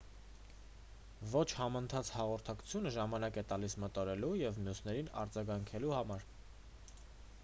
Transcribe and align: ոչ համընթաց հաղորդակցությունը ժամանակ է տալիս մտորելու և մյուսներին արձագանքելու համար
ոչ 1.33 1.43
համընթաց 1.57 2.09
հաղորդակցությունը 2.15 2.93
ժամանակ 2.97 3.37
է 3.43 3.43
տալիս 3.53 3.77
մտորելու 3.83 4.33
և 4.41 4.57
մյուսներին 4.69 5.13
արձագանքելու 5.25 5.95
համար 5.99 6.29